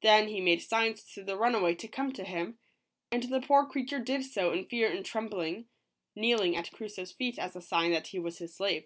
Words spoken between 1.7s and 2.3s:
to come to